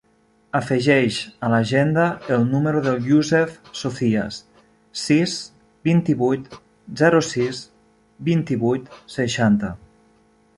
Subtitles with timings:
[0.59, 1.17] Afegeix
[1.47, 2.05] a l'agenda
[2.37, 4.39] el número del Youssef Socias:
[5.03, 5.37] sis,
[5.89, 6.49] vint-i-vuit,
[7.03, 7.61] zero, sis,
[8.31, 9.71] vint-i-vuit, seixanta.